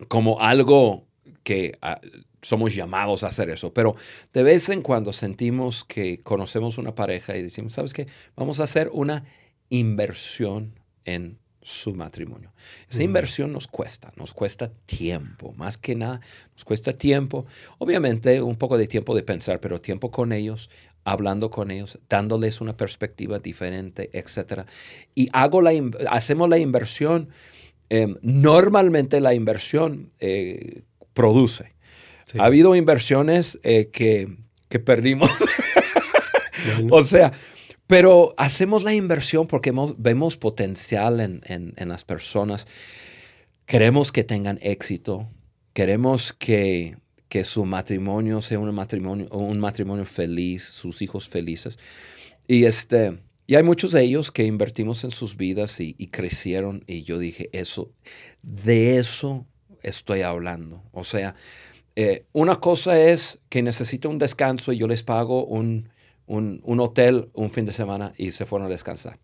[0.06, 1.08] como algo
[1.42, 2.00] que ah,
[2.42, 3.94] somos llamados a hacer eso, pero
[4.32, 8.06] de vez en cuando sentimos que conocemos una pareja y decimos, ¿sabes qué?
[8.36, 9.24] Vamos a hacer una
[9.68, 12.52] inversión en su matrimonio.
[12.88, 16.20] Esa inversión nos cuesta, nos cuesta tiempo, más que nada,
[16.52, 17.46] nos cuesta tiempo,
[17.78, 20.70] obviamente un poco de tiempo de pensar, pero tiempo con ellos,
[21.04, 24.62] hablando con ellos, dándoles una perspectiva diferente, etc.
[25.14, 25.72] Y hago la,
[26.10, 27.28] hacemos la inversión,
[27.88, 31.74] em, normalmente la inversión eh, produce.
[32.38, 35.30] Ha habido inversiones eh, que, perdimos.
[36.90, 37.32] o sea,
[37.86, 42.68] pero hacemos la inversión porque vemos potencial en, las personas.
[43.66, 45.28] Queremos que tengan éxito.
[45.72, 46.96] Queremos que,
[47.44, 51.78] su matrimonio sea un matrimonio, un matrimonio feliz, sus hijos felices.
[52.46, 56.84] Y, este, y hay muchos de ellos que invertimos en sus vidas y, y crecieron.
[56.86, 57.92] Y yo dije, eso,
[58.42, 59.46] de eso
[59.82, 60.82] estoy hablando.
[60.92, 61.34] O sea,
[62.02, 65.90] eh, una cosa es que necesito un descanso y yo les pago un,
[66.26, 69.18] hotel un fin de semana y se fueron a descansar.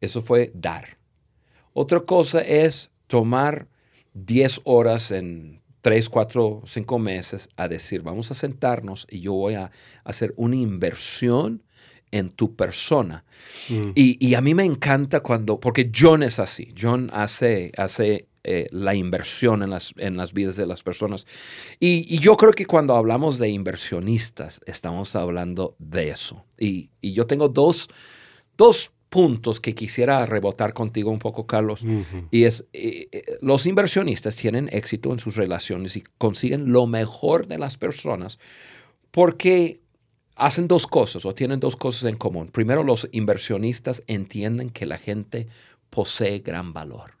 [0.00, 0.96] Eso fue dar.
[1.74, 3.68] Otra cosa es tomar
[4.14, 9.56] 10 horas en 3, 4, 5 meses a decir, vamos a sentarnos y yo voy
[9.56, 9.70] a
[10.02, 11.62] hacer una inversión
[12.10, 13.26] en tu persona.
[13.68, 13.90] Mm.
[13.94, 18.68] Y, y, a mí me encanta cuando, porque John es así, John hace, hace eh,
[18.70, 21.26] la inversión en las, en las vidas de las personas.
[21.80, 26.44] Y, yo creo que cuando hablamos de inversionistas, estamos hablando de eso.
[26.56, 27.88] Y, yo tengo dos,
[29.08, 31.84] puntos que quisiera rebotar contigo un poco, Carlos.
[32.30, 37.48] Y es, eh, eh, los inversionistas tienen éxito en sus relaciones y consiguen lo mejor
[37.48, 38.38] de las personas
[39.10, 39.80] porque
[40.36, 42.48] hacen dos cosas o tienen dos cosas en común.
[42.48, 45.48] Primero, los inversionistas entienden que la gente
[45.90, 47.15] posee gran valor.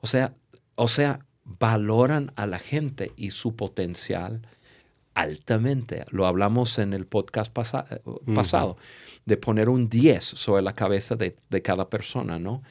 [0.00, 0.34] O sea,
[0.74, 4.42] o sea, valoran a la gente y su potencial
[5.16, 6.04] altamente.
[6.10, 8.00] Lo hablamos en el podcast eh,
[8.34, 8.76] pasado,
[9.24, 12.62] de poner un 10 sobre la cabeza de, cada persona, ¿no?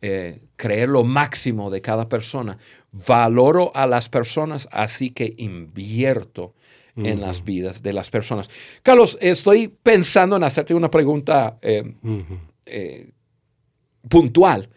[0.00, 2.56] Eh, creer lo máximo de cada persona.
[2.92, 6.54] Valoro a las personas, así que invierto
[6.96, 8.50] en las vidas de las personas.
[8.82, 13.12] Carlos, estoy pensando en hacerte una pregunta eh,
[14.08, 14.68] puntual.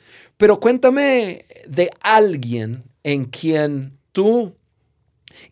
[0.41, 4.55] Pero cuéntame de alguien en quien tú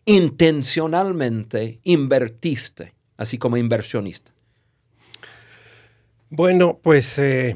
[0.04, 4.32] intencionalmente invertiste, así como inversionista.
[6.28, 7.54] Bueno, pues eh,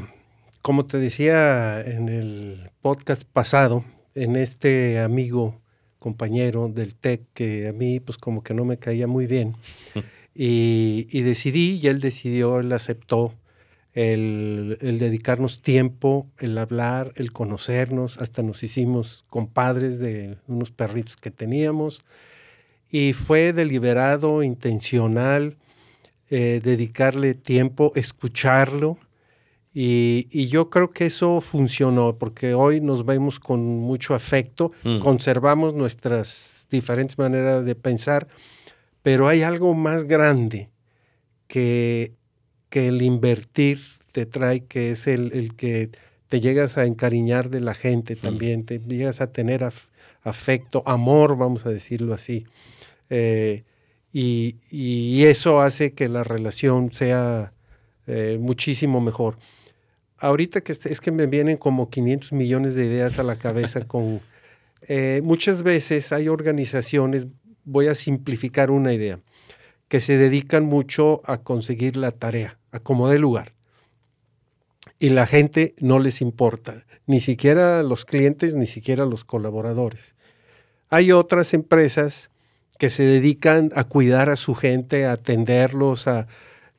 [0.62, 5.60] como te decía en el podcast pasado, en este amigo,
[5.98, 9.56] compañero del TEC, que a mí pues como que no me caía muy bien,
[10.36, 13.34] y, y decidí, y él decidió, él aceptó
[13.94, 21.30] el, dedicarnos tiempo, el hablar, el conocernos, hasta nos hicimos compadres de unos perritos que
[21.30, 22.04] teníamos.
[22.90, 25.56] Y fue deliberado, intencional,
[26.28, 28.98] eh, dedicarle tiempo, escucharlo.
[29.72, 35.00] Y, yo creo que eso funcionó porque hoy nos vemos con mucho afecto, mm.
[35.00, 38.28] conservamos nuestras diferentes maneras de pensar,
[39.02, 40.70] pero hay algo más grande
[41.48, 42.12] que
[42.74, 43.78] que el invertir
[44.10, 45.90] te trae, que es el, que
[46.28, 49.62] te llegas a encariñar de la gente también, te llegas a tener
[50.24, 52.48] afecto, amor, vamos a decirlo así.
[53.10, 53.62] Eh,
[54.12, 57.52] y, eso hace que la relación sea
[58.08, 59.38] eh, muchísimo mejor.
[60.18, 64.20] Ahorita que es que me vienen como 500 millones de ideas a la cabeza con...
[64.88, 67.28] Eh, muchas veces hay organizaciones,
[67.62, 69.20] voy a simplificar una idea,
[69.86, 73.52] que se dedican mucho a conseguir la tarea acomode lugar.
[74.98, 80.16] Y la gente no les importa, ni siquiera los clientes, ni siquiera los colaboradores.
[80.90, 82.30] Hay otras empresas
[82.78, 86.26] que se dedican a cuidar a su gente, a atenderlos, a,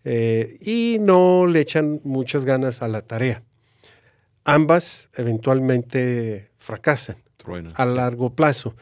[0.03, 3.43] eh, y no le echan muchas ganas a la tarea.
[4.43, 7.17] Ambas eventualmente fracasan
[7.75, 8.75] a largo plazo.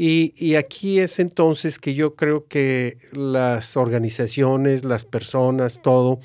[0.00, 6.20] Y, aquí es entonces que yo creo que las organizaciones, las personas, todo,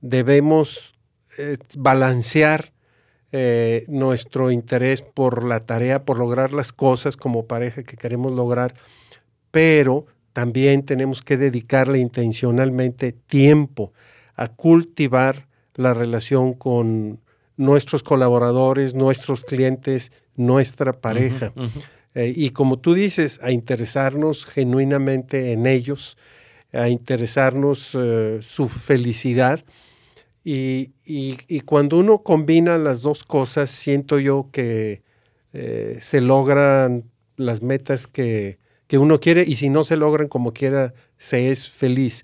[0.00, 0.94] debemos
[1.38, 2.72] eh, balancear
[3.32, 8.74] eh, nuestro interés por la tarea, por lograr las cosas como pareja que queremos lograr,
[9.50, 13.92] pero también tenemos que dedicarle intencionalmente tiempo
[14.34, 17.20] a cultivar la relación con
[17.56, 21.52] nuestros colaboradores, nuestros clientes, nuestra pareja.
[22.14, 26.16] Eh, y como tú dices, a interesarnos genuinamente en ellos,
[26.72, 29.62] a interesarnos eh, su felicidad.
[30.42, 30.92] Y,
[31.66, 35.02] cuando uno combina las dos cosas, siento yo que
[35.52, 37.04] eh, se logran
[37.36, 41.68] las metas que, que uno quiere y si no se logran como quiera, se es
[41.68, 42.22] feliz.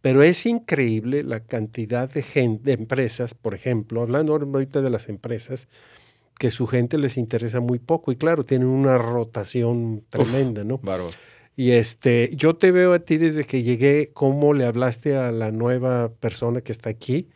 [0.00, 5.08] Pero es increíble la cantidad de, gente, de empresas, por ejemplo, hablando ahorita de las
[5.08, 5.68] empresas,
[6.38, 10.78] que su gente les interesa muy poco y claro, tienen una rotación tremenda, ¿no?
[11.56, 15.50] Y este, yo te veo a ti desde que llegué, cómo le hablaste a la
[15.50, 17.30] nueva persona que está aquí,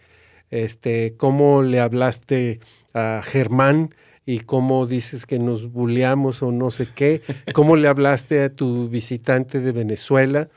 [0.50, 2.60] este, cómo le hablaste
[2.94, 3.94] a Germán,
[4.26, 7.22] y cómo dices que nos bulleamos o no sé qué,
[7.52, 10.48] cómo le hablaste a tu visitante de Venezuela.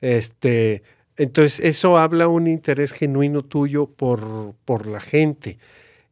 [0.00, 0.82] Este,
[1.16, 5.58] entonces, eso habla un interés genuino tuyo por, por la gente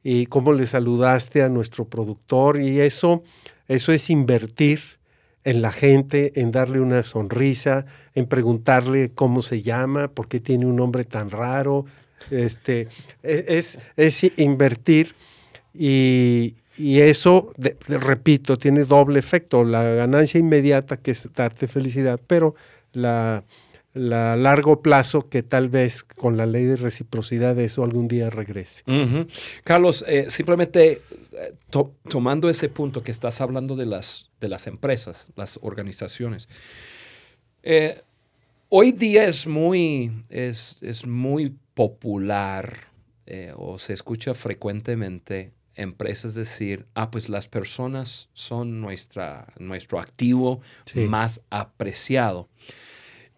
[0.02, 3.22] y cómo le saludaste a nuestro productor y eso,
[3.68, 4.80] eso es invertir
[5.44, 10.66] en la gente, en darle una sonrisa, en preguntarle cómo se llama, por qué tiene
[10.66, 11.84] un nombre tan raro.
[12.30, 12.88] Este,
[13.22, 15.14] e, es, es invertir
[15.74, 17.52] y, y eso,
[17.88, 22.54] repito, tiene doble efecto, la ganancia inmediata que es darte felicidad, pero
[22.92, 23.44] la,
[23.94, 28.82] la largo plazo que tal vez con la ley de reciprocidad eso algún día regrese.
[29.62, 31.00] Carlos, eh, simplemente
[31.32, 31.54] eh,
[32.08, 36.48] tomando ese punto que estás hablando de las, de las empresas, las organizaciones,
[37.62, 38.02] eh,
[38.68, 42.88] hoy día es muy, es, es muy popular
[43.56, 50.60] o se escucha frecuentemente empresas decir, ah, pues las personas son nuestra, nuestro activo
[50.94, 52.48] más apreciado.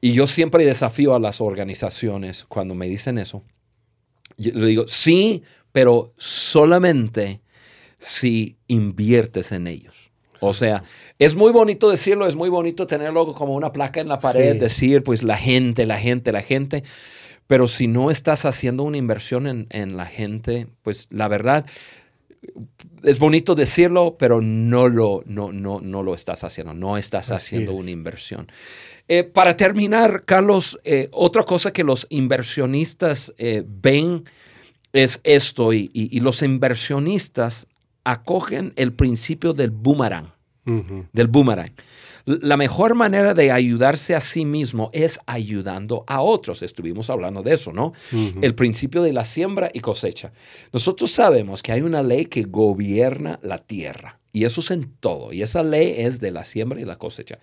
[0.00, 3.42] Y yo siempre desafío a las organizaciones cuando me dicen eso.
[4.36, 7.40] Yo le digo, sí, pero solamente
[7.98, 10.10] si inviertes en ellos.
[10.40, 10.82] O sea,
[11.18, 15.02] es muy bonito decirlo, es muy bonito tenerlo como una placa en la pared, decir,
[15.02, 16.84] pues la gente, la gente, la gente.
[17.46, 21.66] Pero si no estás haciendo una inversión en, en la gente, pues la verdad,
[23.02, 27.72] es bonito decirlo, pero no lo, no, no, no lo estás haciendo, no estás haciendo
[27.72, 28.50] una inversión.
[29.08, 34.24] Eh, para terminar, Carlos, eh, otra cosa que los inversionistas eh, ven
[34.92, 35.90] es esto, y,
[36.20, 37.66] los inversionistas
[38.02, 40.32] acogen el principio del boomerang,
[41.12, 41.72] del boomerang.
[42.26, 46.60] La mejor manera de ayudarse a sí mismo es ayudando a otros.
[46.62, 47.92] Estuvimos hablando de eso, ¿no?
[48.42, 50.32] El principio de la siembra y cosecha.
[50.72, 54.18] Nosotros sabemos que hay una ley que gobierna la tierra.
[54.32, 55.32] Y eso es en todo.
[55.32, 57.38] Y esa ley es de la siembra y la cosecha.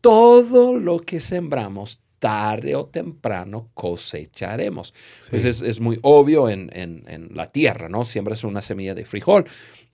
[0.00, 4.94] Todo lo que sembramos tarde o temprano cosecharemos.
[5.28, 8.06] Pues es, muy obvio en, en, la tierra, ¿no?
[8.06, 9.44] Siembras una semilla de frijol,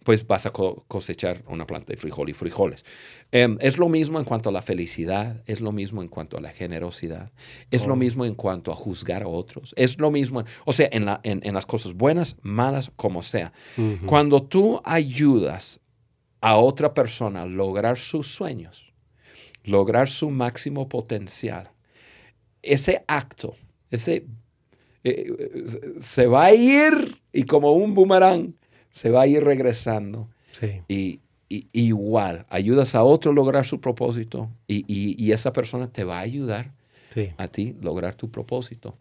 [0.04, 2.84] pues vas a cosechar una planta de frijol y frijoles.
[3.32, 6.40] Em, es lo mismo en cuanto a la felicidad, es lo mismo en cuanto a
[6.40, 7.32] la generosidad,
[7.70, 7.96] es lo oh.
[7.96, 11.54] mismo en cuanto a juzgar a otros, es lo mismo, o sea, en, la, en,
[11.54, 13.52] las cosas buenas, malas, como sea.
[14.06, 15.80] Cuando tú ayudas
[16.40, 18.92] a otra persona a lograr sus sueños,
[19.64, 21.70] lograr su máximo potencial,
[22.62, 23.56] ese acto,
[23.90, 24.26] ese
[25.02, 25.64] eh, eh,
[26.00, 28.54] se va a ir y como un boomerang
[28.90, 30.28] se va a ir regresando.
[30.88, 36.22] Y, igual, ayudas a otro a lograr su propósito y, esa persona te va a
[36.22, 36.72] ayudar
[37.36, 38.94] a ti lograr tu propósito.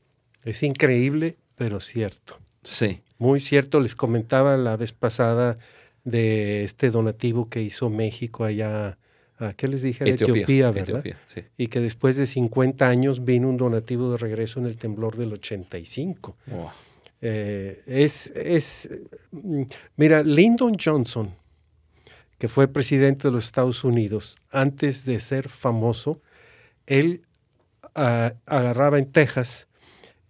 [0.43, 2.39] Es increíble, pero cierto.
[2.63, 3.01] Sí.
[3.17, 3.79] Muy cierto.
[3.79, 5.57] Les comentaba la vez pasada
[6.03, 8.97] de este donativo que hizo México allá,
[9.57, 10.05] ¿qué les dije?
[10.05, 11.03] De Etiopía, ¿verdad?
[11.57, 15.33] Y que después de 50 años vino un donativo de regreso en el temblor del
[15.33, 16.37] 85.
[16.47, 16.69] Wow.
[17.21, 19.01] Eh, es, es,
[19.31, 19.63] mm,
[19.97, 21.35] mira, Lyndon Johnson,
[22.37, 26.21] que fue presidente de los Estados Unidos, antes de ser famoso,
[26.87, 27.23] él
[27.95, 29.67] ah, agarraba en Texas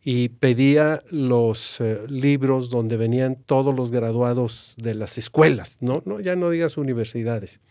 [0.03, 6.19] y pedía los eh, libros donde venían todos los graduados de las escuelas, no, no,
[6.19, 7.61] ya no digas universidades.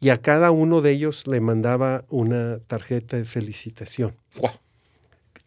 [0.00, 4.14] Y a cada uno de ellos le mandaba una tarjeta de felicitación.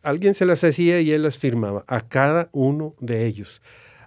[0.03, 3.61] Alguien se las hacía y él las firmaba, a cada uno de ellos.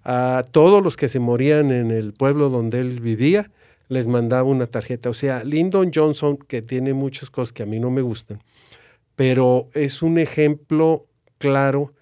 [0.05, 3.51] A todos los que se morían en el pueblo donde él vivía,
[3.88, 5.11] les mandaba una tarjeta.
[5.11, 8.43] O sea, Lyndon Johnson, que tiene muchas cosas que a mí no me gustan,
[9.16, 11.07] pero es un ejemplo
[11.38, 11.93] claro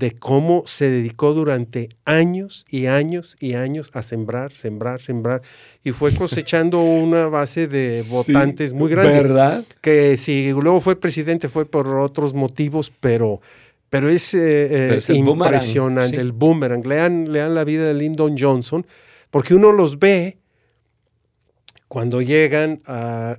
[0.00, 5.42] de cómo se dedicó durante años y años y años a sembrar, sembrar, sembrar,
[5.84, 9.12] y fue cosechando una base de votantes muy grande.
[9.12, 9.64] ¿Verdad?
[9.82, 13.42] Que si luego fue presidente fue por otros motivos, pero,
[13.90, 16.82] pero es, eh, eh, impresionante el boomerang.
[16.86, 18.86] Lean, lean la vida de Lyndon Johnson,
[19.30, 20.38] porque uno los ve
[21.88, 23.38] cuando llegan a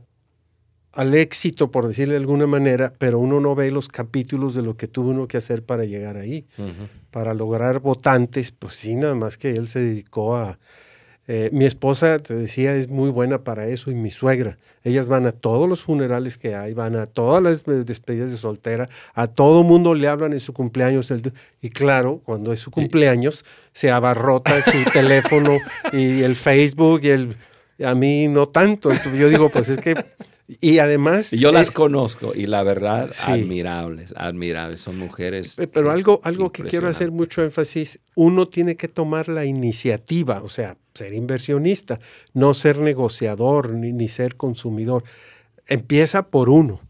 [0.93, 4.75] al éxito, por decirle de alguna manera, pero uno no ve los capítulos de lo
[4.75, 6.45] que tuvo uno que hacer para llegar ahí.
[7.11, 10.59] Para lograr votantes, pues sí, nada más que él se dedicó a...
[11.27, 14.57] Eh, mi esposa, te decía, es muy buena para eso y mi suegra.
[14.83, 18.89] Ellas van a todos los funerales que hay, van a todas las despedidas de soltera,
[19.13, 21.13] a todo mundo le hablan en su cumpleaños.
[21.61, 25.57] y claro, cuando es su cumpleaños, se abarrota su teléfono
[25.93, 27.35] y el Facebook y el...
[27.81, 28.91] A mí no tanto.
[29.17, 29.95] yo digo, pues es que
[30.59, 31.31] y además...
[31.31, 35.57] Yo las conozco y la verdad, admirables, admirables, son mujeres.
[35.71, 40.49] Pero algo, algo que quiero hacer mucho énfasis, uno tiene que tomar la iniciativa, o
[40.49, 41.99] sea, ser inversionista,
[42.33, 45.03] no ser negociador ni, ni ser consumidor.
[45.67, 46.81] Empieza por uno.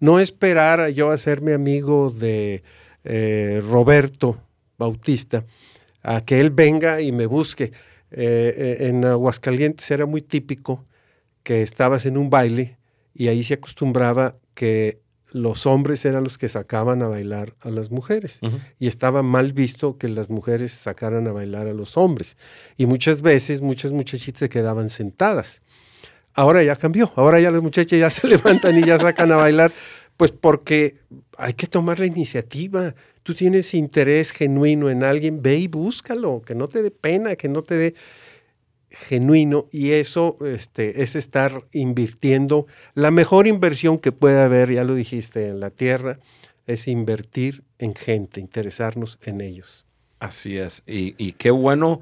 [0.00, 2.62] No esperar a yo hacerme amigo de
[3.04, 4.38] eh, Roberto
[4.78, 5.44] Bautista,
[6.02, 7.72] a que él venga y me busque.
[8.10, 10.84] Eh, eh, en Aguascalientes era muy típico
[11.42, 12.76] que estabas en un baile
[13.16, 15.00] y ahí se acostumbraba que
[15.32, 18.40] los hombres eran los que sacaban a bailar a las mujeres
[18.78, 22.36] y estaba mal visto que las mujeres sacaran a bailar a los hombres
[22.76, 25.62] y muchas veces muchas muchachitas se quedaban sentadas.
[26.32, 29.72] Ahora ya cambió, ahora ya las muchachas ya se levantan y ya sacan a bailar,
[30.16, 30.96] pues porque
[31.38, 32.94] hay que tomar la iniciativa.
[33.22, 37.48] Tú tienes interés genuino en alguien, ve y búscalo, que no te dé pena, que
[37.48, 37.94] no te dé
[39.08, 42.66] genuino y eso este, es estar invirtiendo.
[42.94, 46.18] La mejor inversión que puede haber, ya lo dijiste, en la tierra,
[46.66, 49.84] es invertir en gente, interesarnos en ellos.
[50.18, 50.82] Así es.
[50.86, 52.00] Y, qué bueno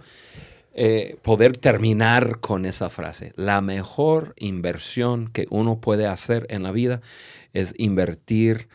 [0.72, 3.32] eh, poder terminar con esa frase.
[3.36, 7.00] La mejor inversión que uno puede hacer en la vida
[7.52, 8.68] es invertir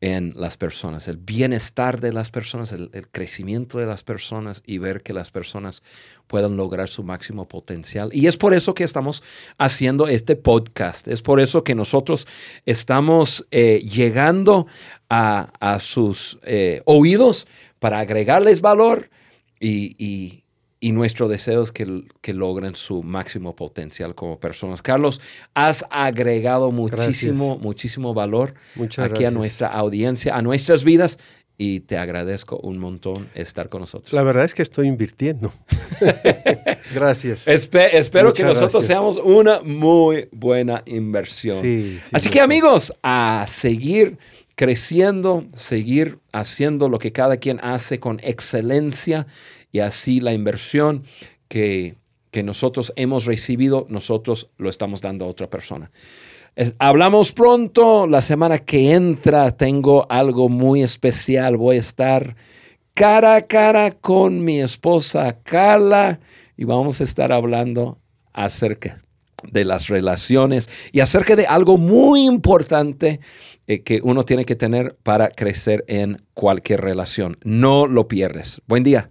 [0.00, 5.02] en las personas, el bienestar de las personas, el, crecimiento de las personas y ver
[5.02, 5.82] que las personas
[6.26, 8.10] puedan lograr su máximo potencial.
[8.12, 9.22] Y es por eso que estamos
[9.58, 12.26] haciendo este podcast, es por eso que nosotros
[12.64, 14.66] estamos eh, llegando
[15.10, 17.46] a, sus eh, oídos
[17.78, 19.10] para agregarles valor
[19.60, 20.44] y
[20.80, 24.80] nuestro deseo es que, que, logren su máximo potencial como personas.
[24.80, 25.20] Carlos,
[25.54, 28.54] has agregado muchísimo, muchísimo valor
[28.98, 31.18] aquí a nuestra audiencia, a nuestras vidas.
[31.60, 34.12] Y te agradezco un montón estar con nosotros.
[34.12, 35.52] La verdad es que estoy invirtiendo.
[36.94, 37.48] gracias.
[37.48, 41.58] espero que nosotros seamos una muy buena inversión.
[42.12, 44.18] Así que amigos, a seguir
[44.54, 49.26] creciendo, seguir haciendo lo que cada quien hace con excelencia
[49.72, 51.04] y así la inversión
[51.48, 51.96] que,
[52.44, 55.90] nosotros hemos recibido, nosotros lo estamos dando a otra persona.
[56.78, 62.36] Hablamos pronto, la semana que entra tengo algo muy especial, voy a estar
[62.94, 66.20] cara a cara con mi esposa Carla
[66.56, 67.98] y vamos a estar hablando
[68.32, 69.02] acerca
[69.42, 73.20] de las relaciones y acerca de algo muy importante
[73.66, 77.36] eh, que uno tiene que tener para crecer en cualquier relación.
[77.44, 78.60] No lo pierdes.
[78.66, 79.10] Buen día.